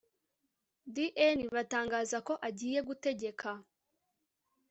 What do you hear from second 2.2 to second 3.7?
ko agiye gutegeka